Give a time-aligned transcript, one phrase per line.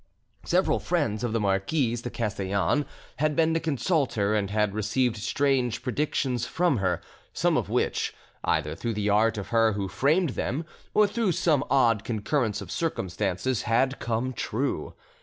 [0.45, 2.85] Several friends of the Marquise de Castellane
[3.17, 7.01] had been to consult her, and had received strange predictions from her,
[7.33, 8.11] some of which,
[8.43, 12.71] either through the art of her who framed them, or through some odd concurrence of
[12.71, 14.95] circumstances, had come true.